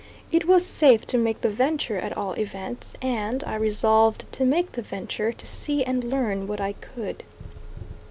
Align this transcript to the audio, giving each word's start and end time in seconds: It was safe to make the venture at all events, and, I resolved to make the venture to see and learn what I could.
It 0.31 0.45
was 0.45 0.65
safe 0.65 1.05
to 1.05 1.17
make 1.19 1.41
the 1.41 1.49
venture 1.51 1.97
at 1.97 2.17
all 2.17 2.33
events, 2.33 2.95
and, 3.03 3.43
I 3.43 3.53
resolved 3.53 4.25
to 4.31 4.43
make 4.43 4.71
the 4.71 4.81
venture 4.81 5.31
to 5.31 5.45
see 5.45 5.83
and 5.83 6.03
learn 6.03 6.47
what 6.47 6.59
I 6.59 6.73
could. 6.73 7.21